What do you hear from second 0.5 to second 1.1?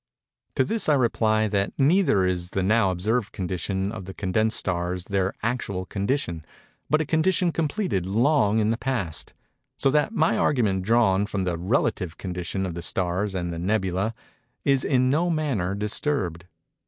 To this I